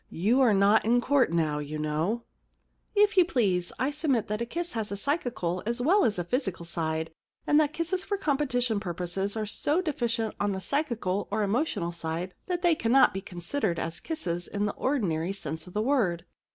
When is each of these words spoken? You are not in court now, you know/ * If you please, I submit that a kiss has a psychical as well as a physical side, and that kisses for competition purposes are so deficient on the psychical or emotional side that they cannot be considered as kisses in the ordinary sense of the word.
You 0.09 0.41
are 0.41 0.51
not 0.55 0.83
in 0.83 0.99
court 0.99 1.31
now, 1.31 1.59
you 1.59 1.77
know/ 1.77 2.23
* 2.59 2.95
If 3.05 3.17
you 3.17 3.23
please, 3.23 3.71
I 3.77 3.91
submit 3.91 4.29
that 4.29 4.41
a 4.41 4.47
kiss 4.47 4.71
has 4.73 4.91
a 4.91 4.97
psychical 4.97 5.61
as 5.67 5.79
well 5.79 6.05
as 6.05 6.17
a 6.17 6.23
physical 6.23 6.65
side, 6.65 7.11
and 7.45 7.59
that 7.59 7.71
kisses 7.71 8.03
for 8.03 8.17
competition 8.17 8.79
purposes 8.79 9.37
are 9.37 9.45
so 9.45 9.79
deficient 9.79 10.33
on 10.39 10.53
the 10.53 10.59
psychical 10.59 11.27
or 11.29 11.43
emotional 11.43 11.91
side 11.91 12.33
that 12.47 12.63
they 12.63 12.73
cannot 12.73 13.13
be 13.13 13.21
considered 13.21 13.77
as 13.77 13.99
kisses 13.99 14.47
in 14.47 14.65
the 14.65 14.73
ordinary 14.73 15.33
sense 15.33 15.67
of 15.67 15.73
the 15.75 15.83
word. 15.83 16.25